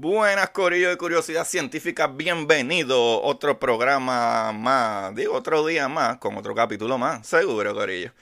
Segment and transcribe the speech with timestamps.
[0.00, 3.20] Buenas, Corillo de Curiosidad Científica, bienvenido.
[3.20, 8.12] Otro programa más, digo, otro día más, con otro capítulo más, seguro, Corillo.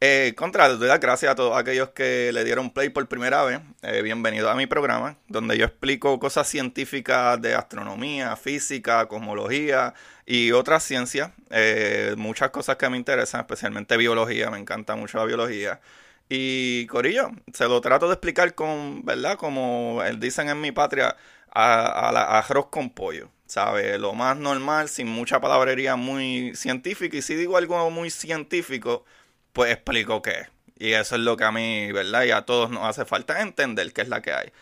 [0.00, 3.58] Eh, contra, doy las gracias a todos aquellos que le dieron play por primera vez.
[3.82, 9.92] Eh, bienvenido a mi programa, donde yo explico cosas científicas de astronomía, física, cosmología
[10.26, 11.32] y otras ciencias.
[11.50, 15.80] Eh, muchas cosas que me interesan, especialmente biología, me encanta mucho la biología.
[16.28, 19.36] Y Corillo, se lo trato de explicar con, ¿verdad?
[19.36, 21.16] Como dicen en mi patria,
[21.50, 23.30] a, la, arroz con pollo.
[23.46, 23.98] ¿Sabe?
[23.98, 27.16] Lo más normal, sin mucha palabrería muy científica.
[27.16, 29.04] Y si digo algo muy científico,
[29.52, 30.48] pues explico qué.
[30.78, 32.24] Y eso es lo que a mí, ¿verdad?
[32.24, 34.52] Y a todos nos hace falta entender qué es la que hay.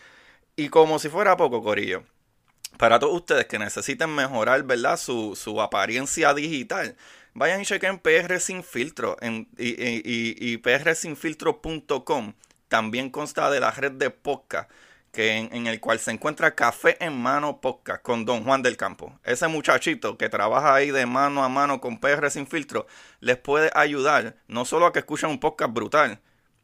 [0.55, 2.03] Y como si fuera poco, Corillo,
[2.77, 4.97] para todos ustedes que necesiten mejorar, ¿verdad?
[4.97, 6.95] Su apariencia digital,
[7.33, 12.33] vayan y chequen PR Sin Filtro en, y, y, y prsinfiltro.com.
[12.67, 14.69] También consta de la red de podcast
[15.13, 19.13] que en, el cual se encuentra Café en Mano Podcast con Don Juan del Campo.
[19.23, 22.87] Ese muchachito que trabaja ahí de mano a mano con PR Sin Filtro
[23.19, 26.19] les puede ayudar no solo a que escuchen un podcast brutal,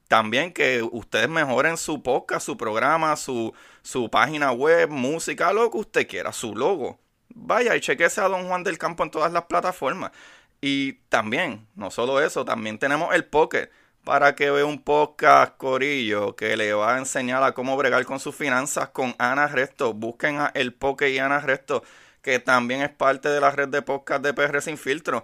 [0.08, 5.78] también que ustedes mejoren su podcast, su programa, su, su página web, música, lo que
[5.78, 7.00] usted quiera, su logo.
[7.30, 10.10] Vaya y chequese a Don Juan del Campo en todas las plataformas.
[10.62, 13.70] Y también, no solo eso, también tenemos el Pocket
[14.04, 18.20] para que vea un podcast Corillo que le va a enseñar a cómo bregar con
[18.20, 19.94] sus finanzas con Ana Resto.
[19.94, 21.84] Busquen a El Pocket y Ana Resto,
[22.22, 25.24] que también es parte de la red de podcast de PR Sin Filtro.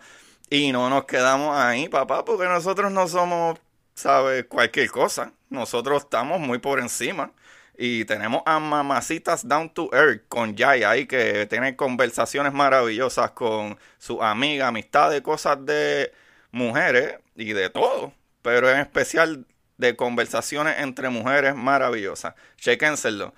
[0.49, 3.59] Y no nos quedamos ahí, papá, porque nosotros no somos,
[3.95, 4.45] ¿sabes?
[4.45, 5.33] Cualquier cosa.
[5.49, 7.31] Nosotros estamos muy por encima.
[7.77, 13.77] Y tenemos a Mamacitas Down to Earth con Jaya ahí que tiene conversaciones maravillosas con
[13.97, 16.13] su amiga, amistades, cosas de
[16.51, 18.13] mujeres y de todo.
[18.41, 19.45] Pero en especial
[19.77, 22.33] de conversaciones entre mujeres maravillosas.
[22.57, 23.33] Chequénselo.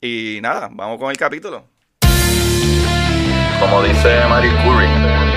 [0.00, 1.66] Y nada, vamos con el capítulo.
[3.60, 4.88] Como dice Marie Curie,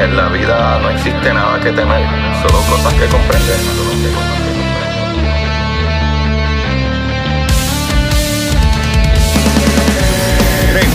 [0.02, 2.04] en la vida no existe nada que temer,
[2.42, 4.33] solo cosas que comprender.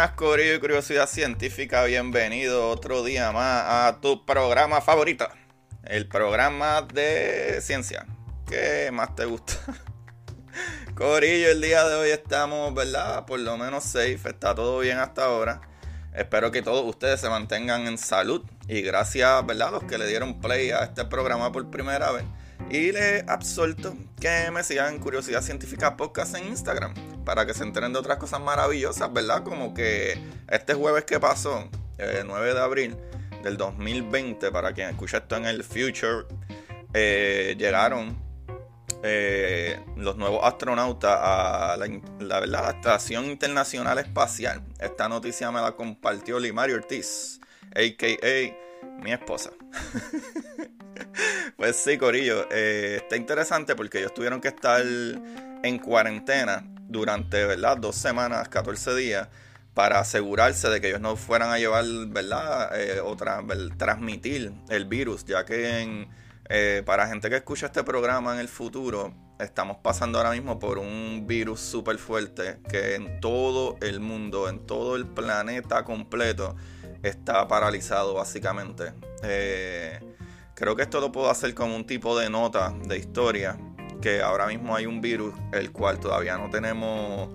[0.00, 1.84] Buenas, Corillo y Curiosidad Científica.
[1.84, 5.28] Bienvenido otro día más a tu programa favorito.
[5.84, 8.06] El programa de ciencia.
[8.48, 9.52] ¿Qué más te gusta?
[10.94, 13.26] Corillo, el día de hoy estamos, ¿verdad?
[13.26, 14.30] Por lo menos safe.
[14.30, 15.60] Está todo bien hasta ahora.
[16.14, 18.42] Espero que todos ustedes se mantengan en salud.
[18.68, 19.70] Y gracias, ¿verdad?
[19.70, 22.24] Los que le dieron play a este programa por primera vez.
[22.68, 26.94] Y les absuelto que me sigan Curiosidad Científica Podcast en Instagram
[27.24, 29.42] para que se enteren de otras cosas maravillosas, ¿verdad?
[29.42, 32.96] Como que este jueves que pasó, el 9 de abril
[33.42, 36.26] del 2020, para quien escucha esto en el future,
[36.92, 38.18] eh, llegaron
[39.02, 41.88] eh, los nuevos astronautas a la,
[42.18, 44.62] la, la, Estación Internacional Espacial.
[44.78, 47.40] Esta noticia me la compartió Limario Ortiz,
[47.74, 49.02] a.k.a.
[49.02, 49.52] mi esposa.
[51.56, 57.76] pues sí, Corillo, eh, está interesante porque ellos tuvieron que estar en cuarentena durante, ¿verdad?
[57.76, 59.28] Dos semanas, 14 días,
[59.74, 62.78] para asegurarse de que ellos no fueran a llevar, ¿verdad?
[62.80, 66.08] Eh, o transmitir el virus, ya que
[66.48, 70.78] eh, para gente que escucha este programa en el futuro, estamos pasando ahora mismo por
[70.78, 76.56] un virus súper fuerte que en todo el mundo, en todo el planeta completo,
[77.04, 78.92] está paralizado básicamente.
[79.22, 80.00] Eh,
[80.60, 83.58] creo que esto lo puedo hacer como un tipo de nota de historia
[84.02, 87.30] que ahora mismo hay un virus el cual todavía no tenemos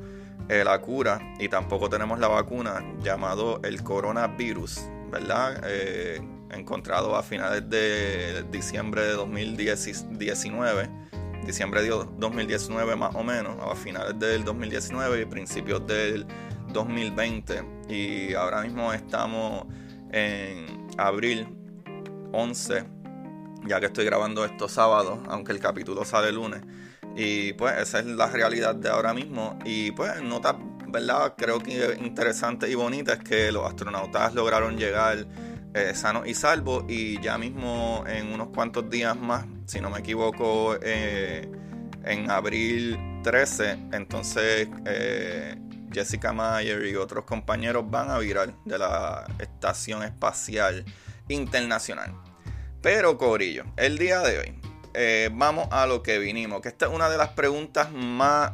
[0.47, 4.81] eh, la cura y tampoco tenemos la vacuna llamado el coronavirus,
[5.11, 5.59] ¿verdad?
[5.65, 10.89] Eh, encontrado a finales de diciembre de 2019,
[11.47, 16.27] diciembre de 2019 más o menos, a finales del 2019 y principios del
[16.71, 19.65] 2020 y ahora mismo estamos
[20.11, 21.47] en abril
[22.31, 22.94] 11
[23.67, 26.61] ya que estoy grabando esto sábado, aunque el capítulo sale lunes.
[27.15, 29.57] Y pues esa es la realidad de ahora mismo.
[29.65, 30.57] Y pues nota,
[30.87, 31.33] ¿verdad?
[31.37, 35.25] Creo que interesante y bonita es que los astronautas lograron llegar
[35.73, 39.99] eh, sanos y salvos y ya mismo en unos cuantos días más, si no me
[39.99, 41.49] equivoco, eh,
[42.05, 45.57] en abril 13, entonces eh,
[45.91, 50.85] Jessica Mayer y otros compañeros van a virar de la Estación Espacial
[51.27, 52.13] Internacional.
[52.85, 57.09] Pero Corillo, el día de hoy vamos a lo que vinimos, que esta es una
[57.09, 58.51] de las preguntas más,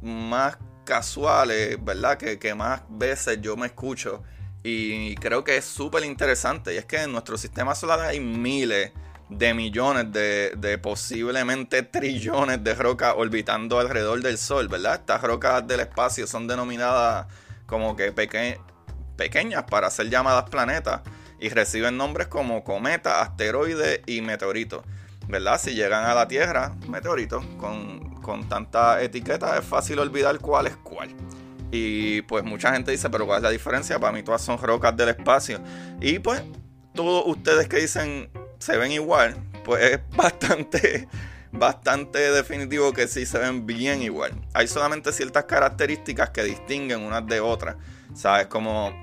[0.00, 2.16] más casuales, ¿verdad?
[2.16, 4.22] Que, que más veces yo me escucho
[4.62, 6.72] y creo que es súper interesante.
[6.72, 8.92] Y es que en nuestro sistema solar hay miles
[9.28, 14.94] de millones de, posiblemente trillones de rocas orbitando alrededor del Sol, ¿verdad?
[14.94, 17.26] Estas rocas del espacio son denominadas
[17.66, 21.02] como que pequeñas para ser llamadas planetas
[21.44, 24.82] y reciben nombres como cometas, asteroides y meteoritos,
[25.28, 25.60] ¿verdad?
[25.60, 30.76] Si llegan a la Tierra, meteoritos, con, con tanta etiqueta es fácil olvidar cuál es
[30.78, 31.14] cuál.
[31.70, 33.98] Y pues mucha gente dice, pero ¿cuál es la diferencia?
[33.98, 35.60] Para mí todas son rocas del espacio.
[36.00, 36.42] Y pues
[36.94, 41.08] todos ustedes que dicen se ven igual, pues es bastante,
[41.52, 44.32] bastante definitivo que sí se ven bien igual.
[44.54, 47.76] Hay solamente ciertas características que distinguen unas de otras.
[48.14, 48.46] ¿Sabes?
[48.46, 48.94] Como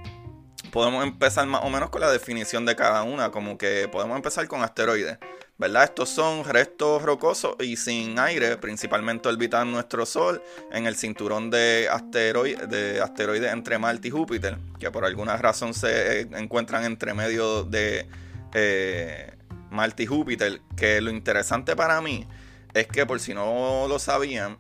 [0.72, 3.32] podemos empezar más o menos con la definición de cada una.
[3.32, 5.18] Como que podemos empezar con asteroides.
[5.62, 5.84] ¿verdad?
[5.84, 10.42] Estos son restos rocosos y sin aire, principalmente orbitan nuestro Sol
[10.72, 15.76] en el cinturón de, asteroides de asteroides entre Marte y Júpiter, que por alguna razón
[15.76, 18.08] se eh, encuentran entre medio de
[18.56, 19.36] eh,
[19.70, 20.62] Marte y Júpiter.
[20.76, 22.28] Que lo interesante para mí
[22.74, 24.58] es que, por si no lo sabían,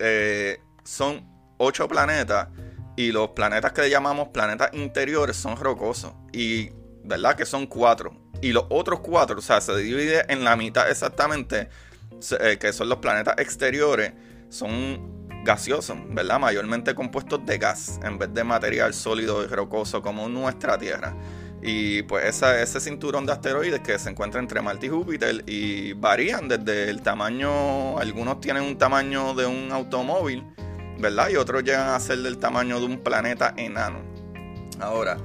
[0.00, 1.26] eh, son
[1.56, 2.48] ocho planetas
[2.96, 6.12] y los planetas que llamamos planetas interiores son rocosos.
[6.32, 6.70] Y,
[7.04, 7.36] ¿verdad?
[7.36, 11.68] Que son cuatro y los otros cuatro, o sea, se divide en la mitad exactamente,
[12.40, 14.12] eh, que son los planetas exteriores,
[14.50, 16.40] son gaseosos, ¿verdad?
[16.40, 21.14] Mayormente compuestos de gas en vez de material sólido y rocoso como nuestra Tierra.
[21.62, 26.48] Y pues ese cinturón de asteroides que se encuentra entre Marte y Júpiter y varían
[26.48, 30.44] desde el tamaño, algunos tienen un tamaño de un automóvil,
[31.02, 31.28] ¿verdad?
[31.30, 33.98] Y otros llegan a ser del tamaño de un planeta enano.
[34.80, 35.16] Ahora,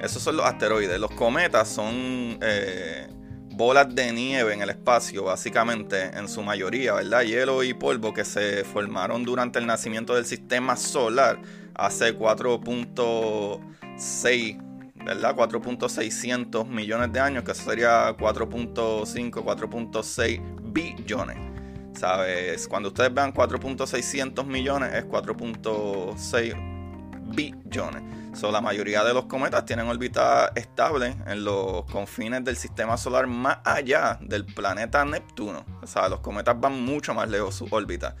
[0.00, 1.00] esos son los asteroides.
[1.00, 3.08] Los cometas son eh,
[3.50, 7.22] bolas de nieve en el espacio, básicamente, en su mayoría, ¿verdad?
[7.22, 11.42] Hielo y polvo que se formaron durante el nacimiento del sistema solar
[11.74, 14.62] hace 4.6,
[15.04, 15.34] ¿verdad?
[15.34, 21.47] 4.600 millones de años, que eso sería 4.5, 4.6 billones.
[21.98, 22.68] ¿Sabes?
[22.68, 28.18] Cuando ustedes vean 4.600 millones es 4.6 billones
[28.52, 33.58] la mayoría de los cometas tienen órbita estable en los confines del sistema solar más
[33.64, 35.66] allá del planeta Neptuno.
[35.82, 38.16] O sea, los cometas van mucho más lejos su órbita.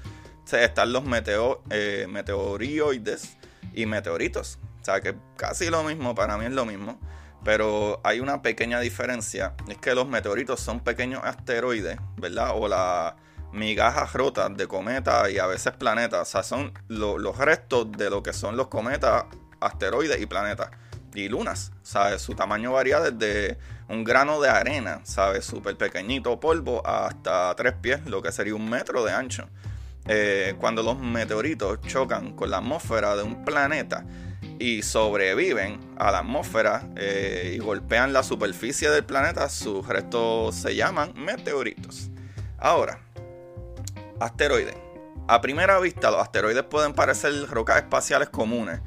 [0.52, 3.38] O están los meteo, eh, meteorioides
[3.72, 4.58] y meteoritos.
[4.80, 6.98] O sea, que casi lo mismo, para mí es lo mismo.
[7.44, 9.54] Pero hay una pequeña diferencia.
[9.68, 12.50] Es que los meteoritos son pequeños asteroides, ¿verdad?
[12.54, 13.14] O las
[13.52, 16.28] migajas rotas de cometas y a veces planetas.
[16.28, 19.24] O sea, son los restos de lo que son los cometas
[19.60, 20.70] asteroides y planetas
[21.14, 22.22] y lunas, ¿sabes?
[22.22, 23.58] Su tamaño varía desde
[23.88, 25.44] un grano de arena, ¿sabes?
[25.44, 29.48] Súper pequeñito polvo hasta tres pies, lo que sería un metro de ancho.
[30.06, 34.04] Eh, cuando los meteoritos chocan con la atmósfera de un planeta
[34.58, 40.74] y sobreviven a la atmósfera eh, y golpean la superficie del planeta, sus restos se
[40.74, 42.10] llaman meteoritos.
[42.58, 43.00] Ahora,
[44.20, 44.76] asteroides.
[45.26, 48.80] A primera vista, los asteroides pueden parecer rocas espaciales comunes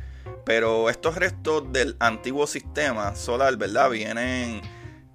[0.46, 3.90] pero estos restos del antiguo sistema solar, ¿verdad?
[3.90, 4.62] Vienen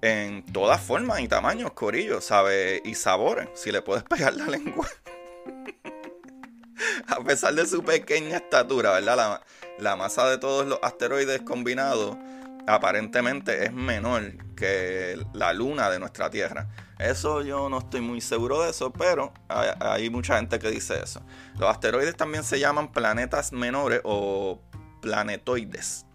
[0.01, 2.81] en todas formas y tamaños, corillos, ¿sabes?
[2.85, 4.87] Y sabores, si le puedes pegar la lengua.
[7.07, 9.17] A pesar de su pequeña estatura, ¿verdad?
[9.17, 9.41] La,
[9.79, 12.17] la, masa de todos los asteroides combinados
[12.67, 16.67] aparentemente es menor que la luna de nuestra Tierra.
[16.99, 21.21] Eso yo no estoy muy seguro de eso, pero hay, mucha gente que dice eso.
[21.59, 24.61] Los asteroides también se llaman planetas menores o
[25.01, 26.05] planetoides.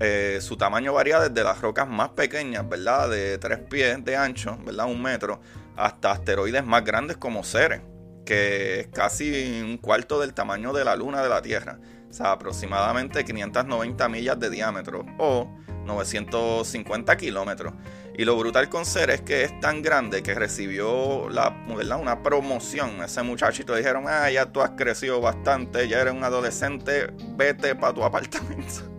[0.00, 3.10] Eh, su tamaño varía desde las rocas más pequeñas, ¿verdad?
[3.10, 4.86] De 3 pies de ancho, ¿verdad?
[4.86, 5.40] Un metro,
[5.76, 7.82] hasta asteroides más grandes como Ceres,
[8.24, 11.78] que es casi un cuarto del tamaño de la luna de la Tierra.
[12.08, 15.50] O sea, aproximadamente 590 millas de diámetro o
[15.84, 17.74] 950 kilómetros.
[18.16, 23.02] Y lo brutal con Ceres es que es tan grande que recibió la, una promoción.
[23.02, 27.92] Ese muchachito dijeron, ah, ya tú has crecido bastante, ya eres un adolescente, vete para
[27.92, 28.74] tu apartamento.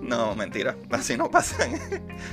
[0.00, 1.78] No, mentira, así no pasa en,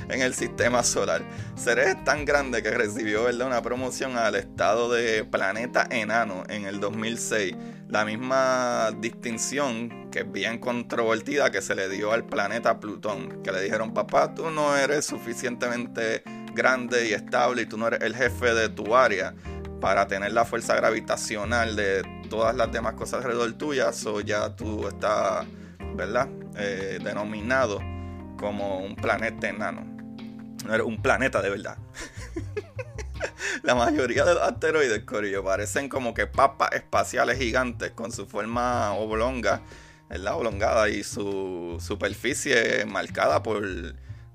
[0.22, 1.22] el sistema solar.
[1.56, 3.48] Ceres es tan grande que recibió ¿verdad?
[3.48, 7.54] una promoción al estado de planeta enano en el 2006
[7.88, 13.52] la misma distinción que es bien controvertida que se le dio al planeta Plutón, que
[13.52, 16.22] le dijeron, papá, tú no eres suficientemente
[16.54, 19.34] grande y estable y tú no eres el jefe de tu área
[19.80, 24.88] para tener la fuerza gravitacional de todas las demás cosas alrededor tuya, o ya tú
[24.88, 25.46] estás,
[25.94, 26.28] ¿verdad?
[26.56, 27.78] Eh, denominado
[28.38, 29.84] como un planeta enano.
[30.64, 31.76] No eres un planeta de verdad.
[33.62, 38.92] la mayoría de los asteroides, Corillo, parecen como que papas espaciales gigantes con su forma
[38.94, 39.62] oblonga,
[40.08, 40.34] ¿verdad?
[40.36, 43.64] Oblongada y su superficie marcada por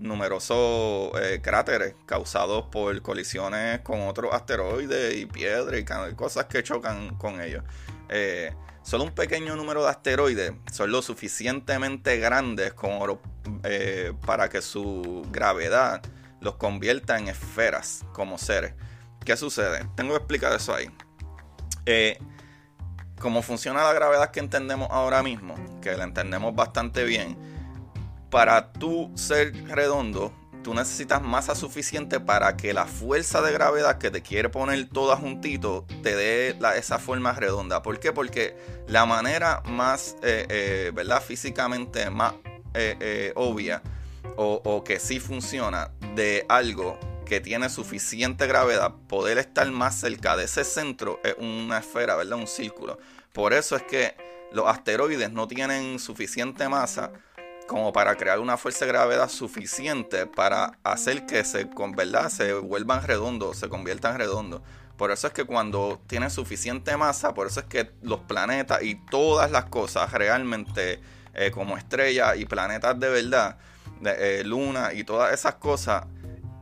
[0.02, 7.16] numerosos eh, cráteres causados por colisiones con otros asteroides y piedras y cosas que chocan
[7.16, 7.64] con ellos.
[8.10, 13.22] Eh, solo un pequeño número de asteroides son lo suficientemente grandes como,
[13.64, 16.02] eh, para que su gravedad
[16.42, 18.74] los convierta en esferas como seres.
[19.24, 19.88] ¿Qué sucede?
[19.96, 20.90] Tengo que explicar eso ahí.
[21.86, 22.18] Eh,
[23.20, 27.38] como funciona la gravedad que entendemos ahora mismo, que la entendemos bastante bien,
[28.32, 30.34] para tú ser redondo,
[30.64, 35.18] tú necesitas masa suficiente para que la fuerza de gravedad que te quiere poner toda
[35.18, 37.84] juntito te dé esa forma redonda.
[37.84, 38.12] ¿Por qué?
[38.12, 38.58] Porque
[38.88, 41.22] la manera más, eh, eh, ¿verdad?
[41.22, 42.34] Físicamente más
[43.36, 43.84] obvia
[44.36, 50.46] o, que sí funciona de algo que tiene suficiente gravedad, poder estar más cerca de
[50.46, 52.38] ese centro es una esfera, ¿verdad?
[52.38, 52.98] Un círculo.
[53.32, 54.16] Por eso es que
[54.52, 57.12] los asteroides no tienen suficiente masa
[57.68, 62.30] como para crear una fuerza de gravedad suficiente para hacer que se, ¿verdad?
[62.30, 64.62] se vuelvan redondos, se conviertan redondos.
[64.98, 68.96] Por eso es que cuando tienen suficiente masa, por eso es que los planetas y
[68.96, 71.00] todas las cosas realmente
[71.34, 73.58] eh, como estrellas y planetas de verdad,
[74.04, 76.06] eh, luna y todas esas cosas,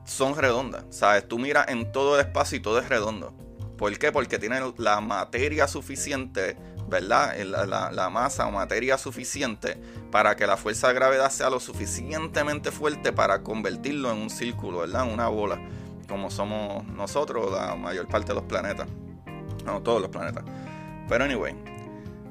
[0.05, 0.85] son redondas.
[0.89, 1.27] ¿Sabes?
[1.27, 3.33] Tú miras en todo el espacio y todo es redondo.
[3.77, 4.11] ¿Por qué?
[4.11, 6.57] Porque tienen la materia suficiente,
[6.89, 7.33] ¿verdad?
[7.37, 9.77] La, masa o materia suficiente
[10.11, 14.79] para que la fuerza de gravedad sea lo suficientemente fuerte para convertirlo en un círculo,
[14.79, 15.09] ¿verdad?
[15.09, 15.61] Una bola,
[16.09, 18.87] como somos nosotros, la mayor parte de los planetas.
[19.63, 20.43] No, todos los planetas.
[21.07, 21.55] Pero anyway,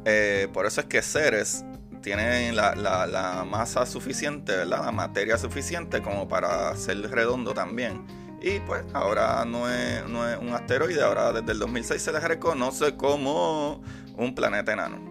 [0.05, 1.65] eh, por eso es que seres
[2.01, 4.85] tienen la, masa suficiente, ¿verdad?
[4.85, 8.07] La materia suficiente como para ser redondo también.
[8.41, 12.23] Y pues ahora no es, no es un asteroide, ahora desde el 2006 se les
[12.23, 13.83] reconoce como
[14.17, 15.09] un planeta enano.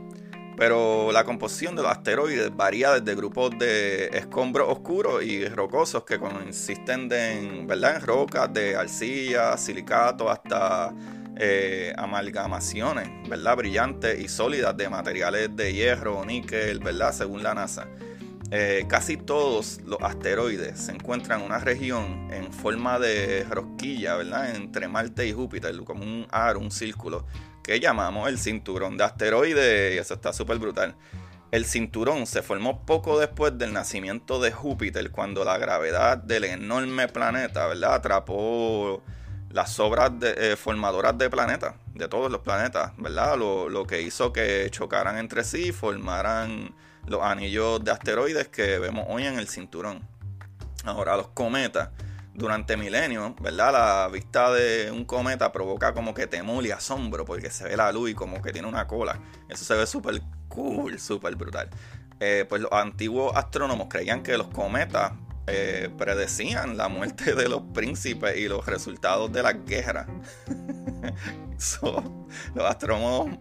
[0.57, 6.17] Pero la composición de los asteroides varía desde grupos de escombros oscuros y rocosos que
[6.17, 7.97] consisten en, ¿verdad?
[7.97, 10.91] en rocas de arcilla, silicato, hasta
[11.39, 13.57] eh, amalgamaciones, ¿verdad?
[13.57, 17.13] Brillantes y sólidas de materiales de hierro, níquel, ¿verdad?
[17.13, 17.87] Según la NASA.
[18.49, 24.55] Eh, casi todos los asteroides se encuentran en una región en forma de rosquilla, ¿verdad?
[24.55, 27.25] Entre Marte y Júpiter, como un aro, un círculo,
[27.61, 30.95] que llamamos el cinturón de asteroides, eso está súper brutal.
[31.51, 37.07] El cinturón se formó poco después del nacimiento de Júpiter, cuando la gravedad del enorme
[37.09, 37.95] planeta, ¿verdad?
[37.95, 39.03] Atrapó
[39.49, 43.37] las obras de, eh, formadoras de planetas, de todos los planetas, ¿verdad?
[43.37, 46.75] Lo, que hizo que chocaran entre sí formaran
[47.05, 50.07] los anillos de asteroides que vemos hoy en el cinturón.
[50.83, 51.89] Ahora, los cometas,
[52.33, 53.73] durante milenios, ¿verdad?
[53.73, 57.91] La vista de un cometa provoca como que temor y asombro porque se ve la
[57.91, 59.19] luz y como que tiene una cola.
[59.49, 61.69] Eso se ve súper cool, súper brutal.
[62.19, 65.13] Eh, pues los antiguos astrónomos creían que los cometas
[65.47, 70.07] eh, predecían la muerte de los príncipes y los resultados de la guerra.
[72.53, 73.39] los astrónomos,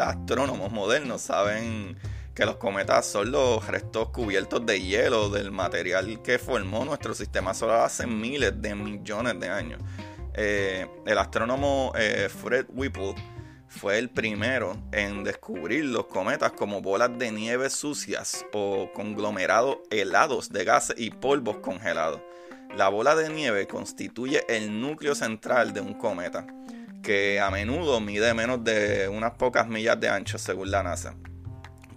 [0.00, 1.96] astrónomos modernos saben
[2.34, 7.54] que los cometas son los restos cubiertos de hielo del material que formó nuestro sistema
[7.54, 9.80] solar hace miles de millones de años.
[10.34, 13.14] Eh, el astrónomo eh, Fred Whipple
[13.78, 20.50] fue el primero en descubrir los cometas como bolas de nieve sucias o conglomerados helados
[20.50, 22.20] de gases y polvos congelados.
[22.76, 26.44] La bola de nieve constituye el núcleo central de un cometa,
[27.04, 31.14] que a menudo mide menos de unas pocas millas de ancho según la NASA.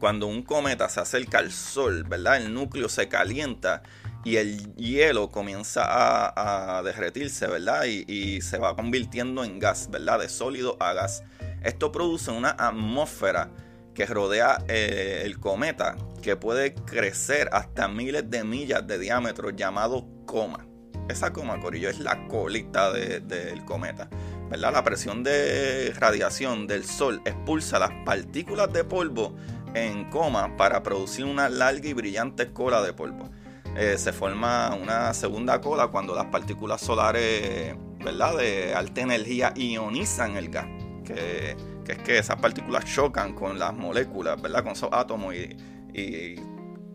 [0.01, 2.37] Cuando un cometa se acerca al Sol, ¿verdad?
[2.37, 3.83] El núcleo se calienta
[4.25, 7.83] y el hielo comienza a, derretirse, ¿verdad?
[7.85, 10.19] Y, se va convirtiendo en gas, ¿verdad?
[10.19, 11.23] De sólido a gas.
[11.63, 13.51] Esto produce una atmósfera
[13.93, 20.07] que rodea eh, el cometa que puede crecer hasta miles de millas de diámetro llamado
[20.25, 20.65] coma.
[21.09, 24.09] Esa coma, Corillo, es la colita del cometa.
[24.49, 24.73] ¿verdad?
[24.73, 29.35] La presión de radiación del Sol expulsa las partículas de polvo
[29.73, 33.29] en coma para producir una larga y brillante cola de polvo.
[33.75, 38.37] Eh, se forma una segunda cola cuando las partículas solares ¿verdad?
[38.37, 40.67] de alta energía ionizan el gas
[41.05, 41.55] que
[41.91, 44.63] es que esas partículas chocan con las moléculas, ¿verdad?
[44.63, 46.35] Con esos átomos y,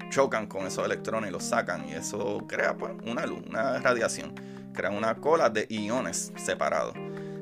[0.09, 4.35] chocan con esos electrones y los sacan y eso crea pues, una luz, una radiación,
[4.73, 6.95] crea una cola de iones separados.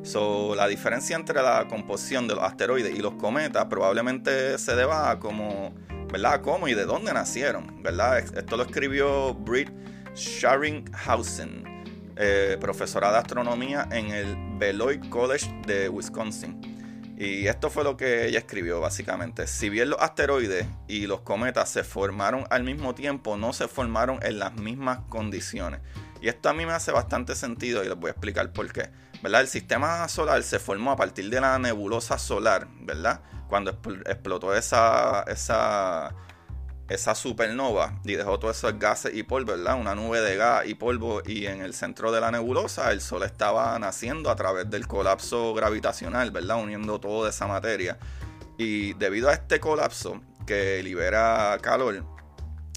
[0.04, 5.10] So, la diferencia entre la composición de los asteroides y los cometas probablemente se deba
[5.10, 5.72] a cómo,
[6.68, 7.82] y de dónde nacieron.
[8.36, 9.70] Esto lo escribió Britt
[10.14, 11.64] Scharinghausen,
[12.16, 16.60] eh, profesora de astronomía en el Beloit College de Wisconsin.
[17.16, 19.46] Y esto fue lo que ella escribió básicamente.
[19.46, 24.18] Si bien los asteroides y los cometas se formaron al mismo tiempo, no se formaron
[24.22, 25.80] en las mismas condiciones.
[26.20, 28.90] Y esto a mí me hace bastante sentido y les voy a explicar por qué.
[29.24, 33.22] El sistema solar se formó a partir de la nebulosa solar, ¿verdad?
[33.48, 33.70] Cuando
[34.04, 36.14] explotó esa, esa,
[36.90, 39.80] esa supernova y dejó todos esos gases y polvo, ¿verdad?
[39.80, 43.22] Una nube de gas y polvo y en el centro de la nebulosa el Sol
[43.22, 46.62] estaba naciendo a través del colapso gravitacional, ¿verdad?
[46.62, 47.98] Uniendo toda esa materia.
[48.58, 52.04] Y debido a este colapso que libera calor,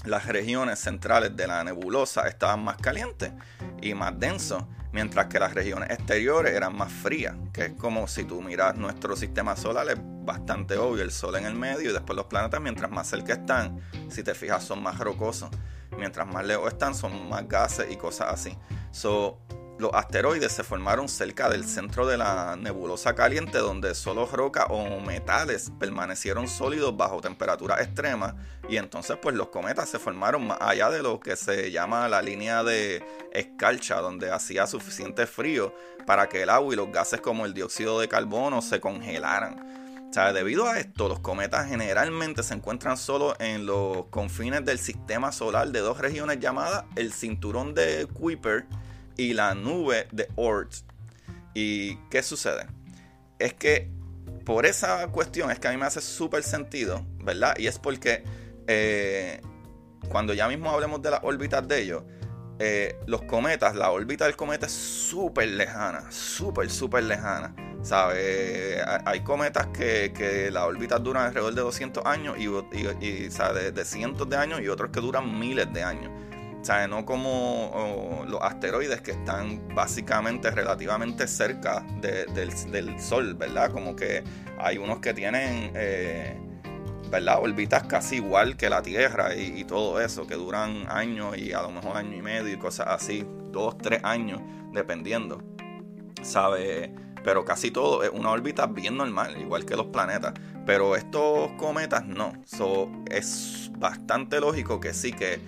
[0.08, 3.32] las regiones centrales de la nebulosa estaban más calientes
[3.80, 8.24] y más densos mientras que las regiones exteriores eran más frías, que es como si
[8.24, 12.16] tú miras nuestro sistema solar, es bastante obvio, el Sol en el medio y después
[12.16, 15.50] los planetas, mientras más cerca están, si te fijas, son más rocosos,
[15.96, 18.56] mientras más lejos están, son más gases y cosas así.
[18.90, 19.38] So,
[19.78, 25.00] los asteroides se formaron cerca del centro de la nebulosa caliente donde solo roca o
[25.00, 28.34] metales permanecieron sólidos bajo temperaturas extremas
[28.68, 32.22] y entonces pues los cometas se formaron más allá de lo que se llama la
[32.22, 35.72] línea de escarcha donde hacía suficiente frío
[36.06, 39.78] para que el agua y los gases como el dióxido de carbono se congelaran.
[40.34, 45.68] Debido a esto, los cometas generalmente se encuentran solo en los confines del sistema solar
[45.68, 48.66] de dos regiones llamadas el cinturón de Kuiper
[49.18, 50.72] y la nube de Oort.
[51.52, 52.66] ¿Y qué sucede?
[53.38, 53.90] Es que
[54.46, 57.54] por esa cuestión es que a mí me hace súper sentido, ¿verdad?
[57.58, 58.24] Y es porque
[58.66, 59.42] eh,
[60.08, 62.02] cuando ya mismo hablemos de las órbitas de ellos,
[62.60, 67.54] eh, los cometas, la órbita del cometa es súper lejana, súper, súper lejana.
[67.82, 68.82] ¿Sabes?
[69.04, 74.36] Hay cometas que, que las órbitas duran alrededor de 200 años y, de cientos de
[74.36, 76.10] años y otros que duran miles de años.
[76.60, 83.70] O sea, no como los asteroides que están básicamente relativamente cerca del, Sol, ¿verdad?
[83.70, 84.24] Como que
[84.58, 86.36] hay unos que tienen, eh,
[87.10, 87.38] ¿verdad?
[87.40, 91.70] Órbitas casi igual que la Tierra y, todo eso, que duran años y a lo
[91.70, 94.40] mejor año y medio y cosas así, dos, tres años,
[94.72, 95.40] dependiendo,
[96.22, 96.92] ¿sabe?
[97.22, 100.34] Pero casi todo es una órbita bien normal, igual que los planetas.
[100.66, 102.32] Pero estos cometas no.
[103.10, 105.40] Es bastante lógico que sí que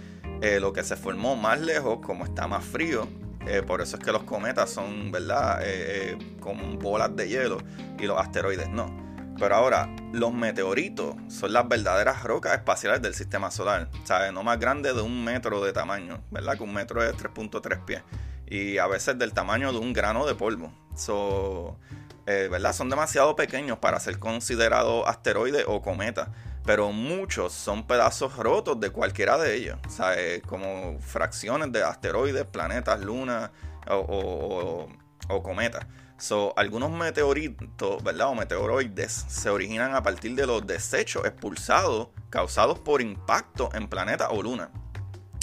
[0.43, 3.07] eh, lo que se formó más lejos, como está más frío,
[3.47, 7.59] eh, por eso es que los cometas son, ¿verdad?, eh, como bolas de hielo
[7.99, 9.35] y los asteroides no.
[9.39, 13.89] Pero ahora, los meteoritos son las verdaderas rocas espaciales del sistema solar.
[14.05, 14.33] ¿Sabes?
[14.33, 16.57] No más grandes de un metro de tamaño, ¿verdad?
[16.59, 18.03] Que un metro es 3.3 pies.
[18.47, 20.73] Y a veces del tamaño de un grano de polvo.
[20.95, 21.79] So,
[22.27, 22.75] ¿verdad?
[22.75, 26.29] Son demasiado pequeños para ser considerados asteroides o cometas
[26.71, 30.15] pero muchos son pedazos rotos de cualquiera de ellos, sea,
[30.47, 33.51] como fracciones de asteroides, planetas, lunas
[33.89, 34.87] o,
[35.43, 35.85] cometas.
[36.17, 38.29] So, algunos meteoritos, ¿verdad?
[38.29, 44.29] O meteoroides se originan a partir de los desechos expulsados causados por impacto en planetas
[44.31, 44.69] o lunas.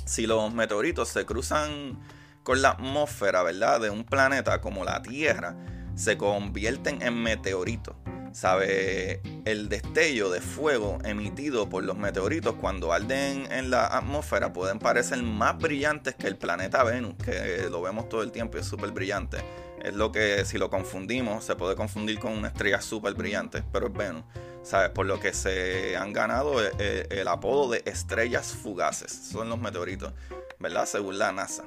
[0.06, 2.00] Si los meteoritos se cruzan
[2.44, 3.82] con la atmósfera, ¿verdad?
[3.82, 5.58] De un planeta como la Tierra,
[5.94, 7.98] se convierten en meteoritos
[8.38, 14.78] sabe el destello de fuego emitido por los meteoritos cuando arden en la atmósfera pueden
[14.78, 18.68] parecer más brillantes que el planeta Venus, que lo vemos todo el tiempo y es
[18.68, 19.40] súper brillante.
[19.82, 23.88] Es lo que si lo confundimos se puede confundir con una estrella súper brillante, pero
[23.88, 24.24] es Venus.
[24.62, 24.92] ¿Sabes?
[24.92, 29.12] Por lo que se han ganado el, el apodo de estrellas fugaces.
[29.32, 30.14] Son los meteoritos,
[30.60, 30.86] ¿verdad?
[30.86, 31.64] Según la NASA.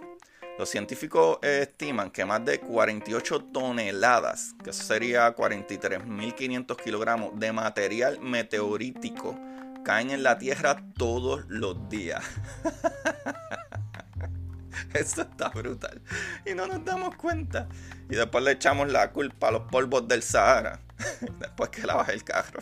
[0.61, 8.21] Los científicos estiman que más de 48 toneladas, que eso sería 43.500 kilogramos de material
[8.21, 9.41] meteorítico,
[9.87, 12.23] caen en la Tierra todos los días.
[14.93, 16.03] Eso está brutal.
[16.45, 17.67] Y no nos damos cuenta.
[18.11, 20.79] Y después le echamos la culpa a los polvos del Sahara.
[21.39, 22.61] después que la baje el carro.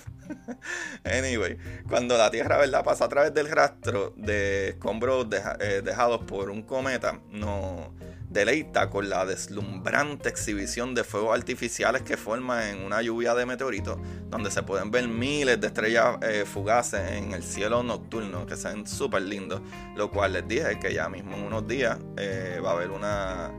[1.04, 1.56] anyway,
[1.88, 2.84] cuando la Tierra ¿verdad?
[2.84, 5.26] pasa a través del rastro de escombros
[5.60, 7.92] eh, dejados por un cometa, no
[8.28, 13.98] deleita con la deslumbrante exhibición de fuegos artificiales que forman en una lluvia de meteoritos,
[14.28, 18.68] donde se pueden ver miles de estrellas eh, fugaces en el cielo nocturno, que se
[18.68, 19.62] ven súper lindos,
[19.96, 23.50] lo cual les dije que ya mismo en unos días eh, va a haber una,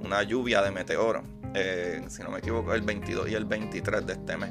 [0.00, 1.24] una lluvia de meteoros.
[2.08, 4.50] Si no me equivoco, el 22 y el 23 de este mes.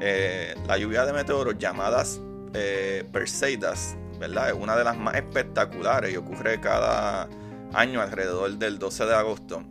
[0.00, 2.20] Eh, la lluvia de meteoros llamadas
[2.54, 4.50] eh, Perseidas, ¿verdad?
[4.50, 7.28] Es una de las más espectaculares y ocurre cada
[7.72, 9.64] año alrededor del 12 de agosto.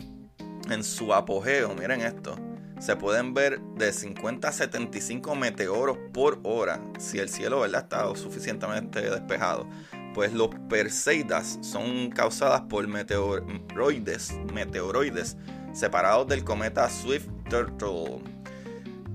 [0.70, 2.36] En su apogeo, miren esto,
[2.80, 7.84] se pueden ver de 50 a 75 meteoros por hora si el cielo ¿verdad?
[7.84, 9.68] está suficientemente despejado.
[10.13, 15.38] Pues los Perseidas son causadas por meteoroides, meteoroides
[15.78, 18.24] separados del cometa Swift Turtle.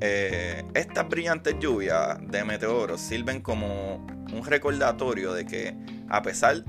[0.01, 3.97] Eh, estas brillantes lluvias de meteoros sirven como
[4.33, 5.77] un recordatorio de que
[6.09, 6.65] a pesar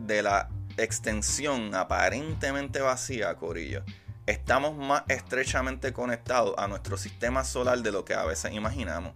[0.00, 3.84] de la extensión aparentemente vacía, Corillo,
[4.26, 9.12] estamos más estrechamente conectados a nuestro sistema solar de lo que a veces imaginamos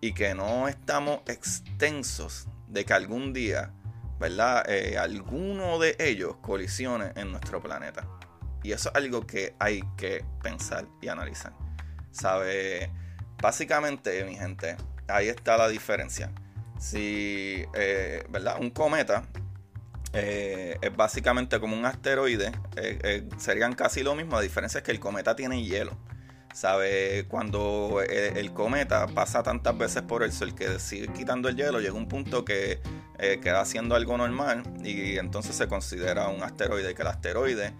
[0.00, 3.72] y que no estamos extensos de que algún día,
[4.18, 4.68] ¿verdad?
[4.68, 8.19] Eh, alguno de ellos colisione en nuestro planeta.
[8.62, 11.52] Y eso es algo que hay que pensar y analizar.
[12.10, 12.90] ¿Sabe?
[13.40, 14.76] Básicamente, mi gente,
[15.08, 16.30] ahí está la diferencia.
[16.78, 18.56] Si, eh, ¿verdad?
[18.60, 19.24] Un cometa
[20.12, 22.52] eh, es básicamente como un asteroide.
[22.76, 24.36] Eh, serían casi lo mismo.
[24.36, 25.96] La diferencia es que el cometa tiene hielo.
[26.52, 27.26] ¿Sabe?
[27.28, 31.94] Cuando el, cometa pasa tantas veces por el sol que sigue quitando el hielo, llega
[31.94, 32.80] un punto que
[33.16, 36.92] queda siendo algo normal y entonces se considera un asteroide.
[36.96, 37.72] Que el asteroide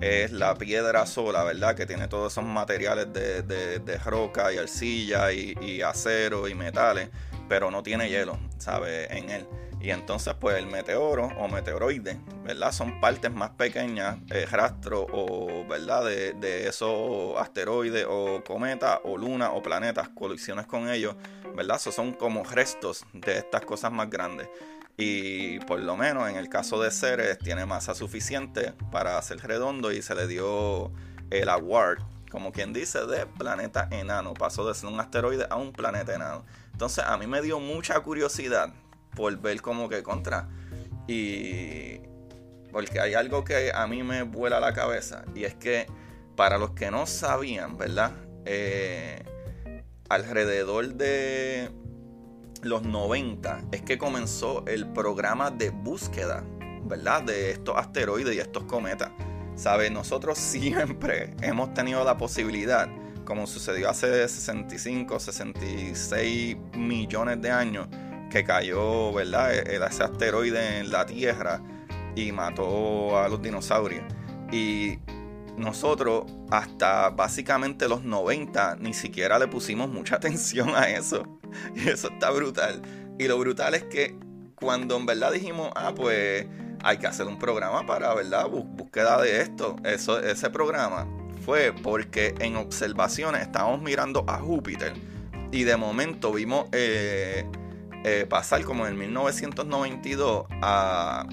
[0.00, 1.74] es la piedra sola, ¿verdad?
[1.74, 7.10] Que tiene todos esos materiales de, roca y arcilla y, acero y metales,
[7.48, 9.16] pero no tiene hielo, ¿sabe?
[9.16, 9.46] En él.
[9.80, 12.72] Y entonces, pues el meteoro o meteoroide, ¿verdad?
[12.72, 16.04] Son partes más pequeñas, eh, rastro o, ¿verdad?
[16.04, 21.14] De, de, esos asteroides o cometas o lunas o planetas, colisiones con ellos,
[21.54, 21.78] ¿verdad?
[21.78, 24.48] Son como restos de estas cosas más grandes.
[24.96, 29.92] Y por lo menos en el caso de Ceres tiene masa suficiente para ser redondo
[29.92, 30.90] y se le dio
[31.30, 31.98] el award,
[32.30, 34.32] como quien dice, de planeta enano.
[34.32, 36.44] Pasó de ser un asteroide a un planeta enano.
[36.72, 38.72] Entonces a mí me dio mucha curiosidad
[39.14, 40.48] por ver como que contra.
[41.06, 42.00] Y
[42.72, 45.86] porque hay algo que a mí me vuela la cabeza y es que
[46.36, 48.12] para los que no sabían, ¿verdad?
[48.44, 49.24] Eh,
[50.10, 51.70] alrededor de
[52.66, 56.44] los 90 es que comenzó el programa de búsqueda,
[56.84, 57.22] ¿verdad?
[57.22, 59.10] De estos asteroides y estos cometas.
[59.54, 59.90] ¿Sabes?
[59.90, 62.88] Nosotros siempre hemos tenido la posibilidad,
[63.24, 67.88] como sucedió hace 65, 66 millones de años,
[68.30, 69.54] que cayó, ¿verdad?
[69.54, 71.62] E-, ese asteroide en la Tierra
[72.14, 74.04] y mató a los dinosaurios.
[74.52, 74.98] Y
[75.56, 81.35] nosotros hasta básicamente los 90 ni siquiera le pusimos mucha atención a eso.
[81.74, 82.82] Y eso está brutal.
[83.18, 84.16] Y lo brutal es que
[84.54, 86.46] cuando en verdad dijimos, ah, pues
[86.82, 88.48] hay que hacer un programa para, ¿verdad?
[88.48, 89.76] búsqueda de esto.
[89.84, 91.06] Eso, ese programa
[91.44, 94.94] fue porque en observaciones estábamos mirando a Júpiter
[95.52, 97.44] y de momento vimos eh,
[98.04, 101.26] eh, pasar como en 1992 a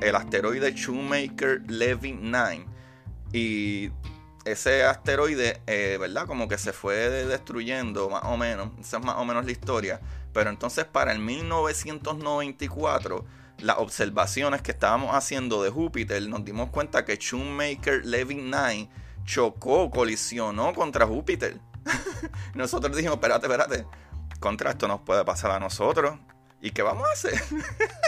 [0.00, 2.66] el asteroide Shoemaker-Levy 9
[3.32, 3.90] y
[4.44, 6.26] ese asteroide, eh, ¿verdad?
[6.26, 10.00] Como que se fue destruyendo más o menos, esa es más o menos la historia,
[10.32, 13.24] pero entonces para el 1994
[13.58, 18.88] las observaciones que estábamos haciendo de Júpiter nos dimos cuenta que Shoemaker-Levy 9
[19.24, 21.58] chocó, colisionó contra Júpiter.
[22.54, 23.86] Nosotros dijimos, espérate, espérate,
[24.40, 26.18] contra esto nos puede pasar a nosotros.
[26.60, 27.42] ¿Y qué vamos a hacer?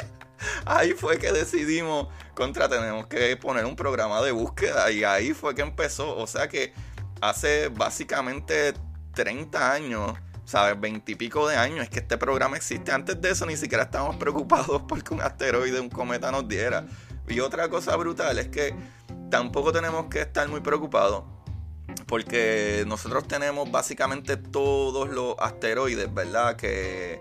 [0.64, 5.57] ahí fue que decidimos, contra, tenemos que poner un programa de búsqueda y ahí fue
[5.57, 6.16] que empezó.
[6.16, 6.72] O sea que
[7.20, 8.75] hace básicamente
[9.14, 10.12] 30 años,
[10.44, 10.79] ¿sabes?
[10.79, 12.92] 20 y pico de años es que este programa existe.
[12.92, 16.87] Antes de eso ni siquiera estábamos preocupados porque un asteroide, un cometa nos diera.
[17.27, 18.77] Y otra cosa brutal es que
[19.31, 21.25] tampoco tenemos que estar muy preocupados
[22.07, 26.55] porque nosotros tenemos básicamente todos los asteroides, ¿verdad?
[26.57, 27.20] Que,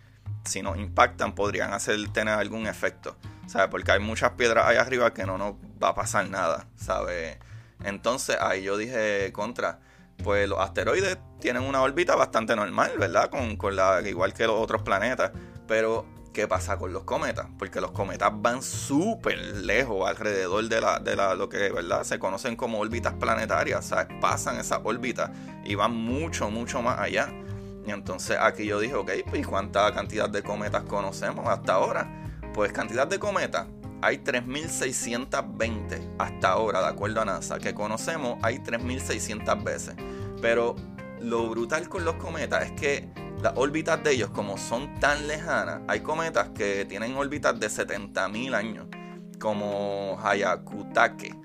[0.45, 3.67] si nos impactan, podrían hacer tener algún efecto, ¿sabes?
[3.69, 7.37] Porque hay muchas piedras ahí arriba que no nos va a pasar nada, ¿sabes?
[7.83, 9.79] Entonces ahí yo dije contra,
[10.23, 13.29] pues los asteroides tienen una órbita bastante normal, ¿verdad?
[13.29, 15.31] Con, con la, igual que los otros planetas,
[15.67, 16.05] pero
[16.35, 17.47] ¿qué pasa con los cometas?
[17.57, 22.03] Porque los cometas van súper lejos alrededor de, la, de la, lo que ¿verdad?
[22.03, 24.07] se conocen como órbitas planetarias, ¿sabes?
[24.19, 25.31] Pasan esas órbitas
[25.63, 27.29] y van mucho, mucho más allá.
[27.85, 32.09] Y entonces aquí yo dije, ok, pues ¿cuánta cantidad de cometas conocemos hasta ahora?
[32.53, 33.67] Pues cantidad de cometas,
[34.01, 39.95] hay 3.620 hasta ahora, de acuerdo a NASA, que conocemos, hay 3.600 veces.
[40.41, 40.75] Pero
[41.21, 43.09] lo brutal con los cometas es que
[43.41, 48.55] las órbitas de ellos, como son tan lejanas, hay cometas que tienen órbitas de 70.000
[48.55, 48.87] años,
[49.39, 51.35] como Hayakutake.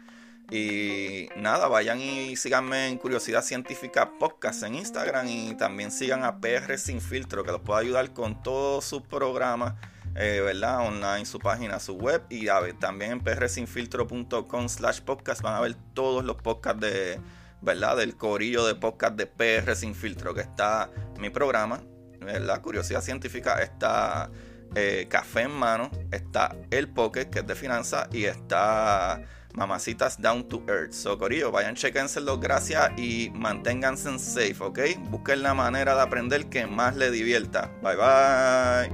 [0.50, 6.38] Y nada, vayan y síganme en Curiosidad Científica Podcast en Instagram y también sigan a
[6.38, 9.72] PR Sin Filtro, que los puede ayudar con todos sus programas,
[10.16, 10.86] eh, ¿verdad?
[10.86, 12.24] Online, su página, su web.
[12.28, 17.18] Y a ver, también en prsinfiltro.com slash podcast van a ver todos los podcasts de
[17.64, 17.96] ¿verdad?
[17.96, 21.82] Del corillo de podcast de PR Sin Filtro, que está mi programa,
[22.20, 22.60] ¿verdad?
[22.60, 24.30] Curiosidad Científica, está
[24.74, 29.22] eh, Café en Mano, está El Pocket, que es de finanzas, y está
[29.54, 30.92] Mamacitas Down to Earth.
[30.92, 34.80] So, corillo, vayan, chequenselo, gracias y manténganse safe, ¿ok?
[35.10, 37.70] Busquen la manera de aprender que más les divierta.
[37.82, 38.92] Bye, bye.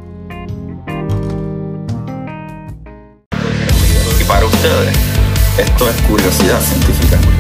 [4.21, 4.97] Y para ustedes,
[5.59, 7.40] esto es Curiosidad Científica.